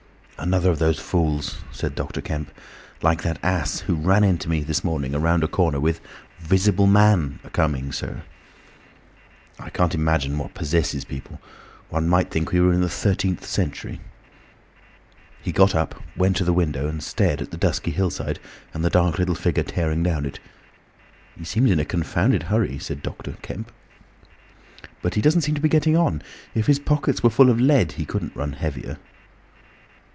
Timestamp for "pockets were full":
26.79-27.51